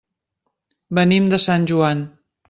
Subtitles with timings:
[0.99, 2.03] Venim de Sant Joan.